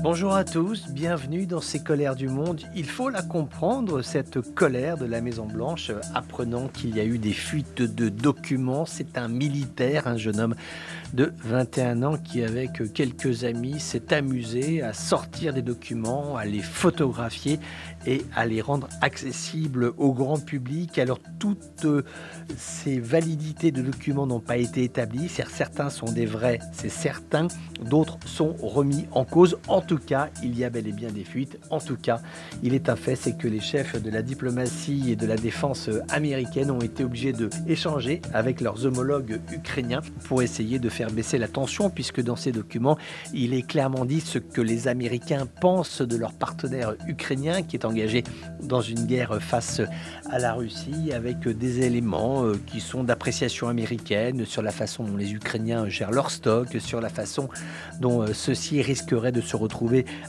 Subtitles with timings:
[0.00, 2.60] Bonjour à tous, bienvenue dans ces colères du monde.
[2.76, 7.18] Il faut la comprendre, cette colère de la Maison Blanche, apprenant qu'il y a eu
[7.18, 8.86] des fuites de documents.
[8.86, 10.54] C'est un militaire, un jeune homme
[11.14, 16.62] de 21 ans qui, avec quelques amis, s'est amusé à sortir des documents, à les
[16.62, 17.58] photographier
[18.06, 20.98] et à les rendre accessibles au grand public.
[20.98, 21.86] Alors toutes
[22.56, 25.28] ces validités de documents n'ont pas été établies.
[25.28, 27.48] Certains sont des vrais, c'est certain.
[27.82, 29.58] D'autres sont remis en cause.
[29.98, 31.58] Cas, il y a bel et bien des fuites.
[31.70, 32.20] En tout cas,
[32.62, 35.90] il est un fait, c'est que les chefs de la diplomatie et de la défense
[36.08, 41.38] américaine ont été obligés de échanger avec leurs homologues ukrainiens pour essayer de faire baisser
[41.38, 42.98] la tension, puisque dans ces documents,
[43.32, 47.84] il est clairement dit ce que les Américains pensent de leur partenaire ukrainien qui est
[47.84, 48.24] engagé
[48.62, 49.80] dans une guerre face
[50.30, 55.16] à la Russie avec des éléments euh, qui sont d'appréciation américaine sur la façon dont
[55.16, 57.48] les Ukrainiens gèrent leur stock, sur la façon
[58.00, 59.77] dont euh, ceux-ci risqueraient de se retrouver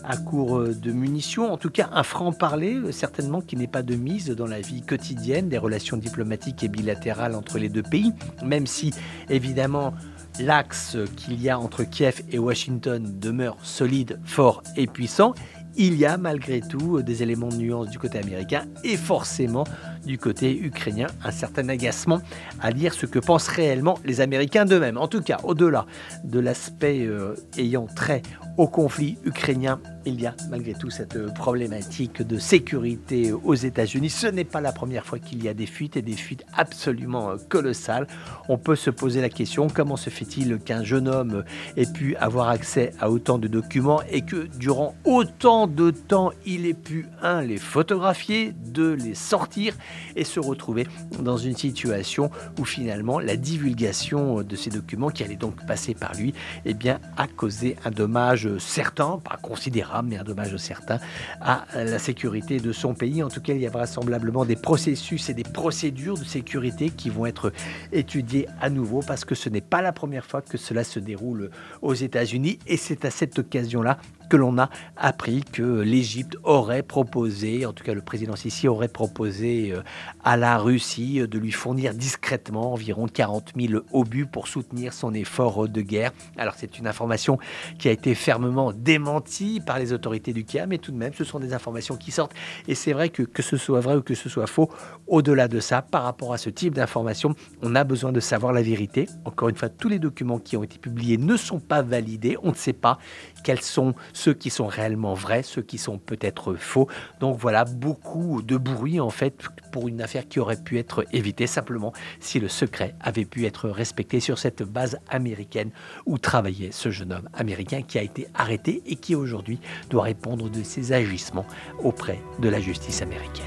[0.04, 1.52] à court euh, de munitions.
[1.52, 5.50] En tout cas, un franc-parler, certainement qui n'est pas de mise dans la vie quotidienne
[5.50, 8.94] des relations diplomatiques et bilatérales entre les deux pays, même si
[9.30, 9.94] évidemment
[10.40, 15.34] l'axe qu'il y a entre Kiev et Washington demeure solide, fort et puissant,
[15.76, 19.64] il y a malgré tout des éléments de nuance du côté américain et forcément
[20.06, 22.22] du côté ukrainien un certain agacement
[22.62, 24.98] à lire ce que pensent réellement les Américains d'eux-mêmes.
[24.98, 25.86] En tout cas, au-delà
[26.24, 28.22] de l'aspect euh, ayant trait
[28.58, 34.10] au conflit ukrainien, il y a malgré tout cette euh, problématique de sécurité aux États-Unis.
[34.10, 37.30] Ce n'est pas la première fois qu'il y a des fuites et des fuites absolument
[37.30, 38.08] euh, colossales.
[38.48, 41.44] On peut se poser la question comment se fait-il qu'un jeune homme
[41.78, 46.66] ait pu avoir accès à autant de documents et que durant autant de temps il
[46.66, 49.76] ait pu, un, les photographier, deux, les sortir
[50.16, 50.88] et se retrouver
[51.20, 56.14] dans une situation où finalement la divulgation de ces documents qui allait donc passer par
[56.16, 56.34] lui
[56.66, 61.00] eh bien, a causé un dommage certain, pas considérable, mais un dommage certain
[61.42, 63.24] à la sécurité de son pays.
[63.24, 67.10] En tout cas, il y a vraisemblablement des processus et des procédures de sécurité qui
[67.10, 67.52] vont être
[67.92, 71.50] étudiées à nouveau parce que ce n'est pas la première fois que cela se déroule
[71.82, 73.98] aux États-Unis et c'est à cette occasion-là
[74.30, 78.88] que l'on a appris que l'Égypte aurait proposé, en tout cas le président Sisi aurait
[78.88, 79.79] proposé euh,
[80.24, 85.68] à la Russie de lui fournir discrètement environ 40 000 obus pour soutenir son effort
[85.68, 86.12] de guerre.
[86.38, 87.40] Alors c'est une information
[87.78, 91.24] qui a été fermement démentie par les autorités du Kiev, mais tout de même ce
[91.24, 92.34] sont des informations qui sortent
[92.68, 94.70] et c'est vrai que que ce soit vrai ou que ce soit faux,
[95.08, 98.62] au-delà de ça, par rapport à ce type d'informations, on a besoin de savoir la
[98.62, 99.08] vérité.
[99.26, 102.50] Encore une fois, tous les documents qui ont été publiés ne sont pas validés, on
[102.50, 102.98] ne sait pas
[103.44, 106.88] quels sont ceux qui sont réellement vrais, ceux qui sont peut-être faux.
[107.20, 109.36] Donc voilà, beaucoup de bruit en fait
[109.72, 113.70] pour une affaire qui aurait pu être évitée simplement si le secret avait pu être
[113.70, 115.72] respecté sur cette base américaine
[116.06, 119.60] où travaillait ce jeune homme américain qui a été arrêté et qui aujourd'hui
[119.90, 121.46] doit répondre de ses agissements
[121.80, 123.46] auprès de la justice américaine.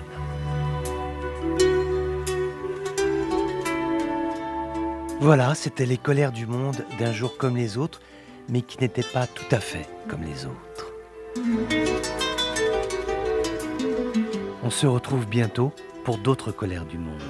[5.21, 8.01] Voilà, c'était les colères du monde d'un jour comme les autres
[8.49, 10.93] mais qui n'était pas tout à fait comme les autres.
[14.65, 15.73] On se retrouve bientôt
[16.05, 17.21] pour d'autres colères du monde.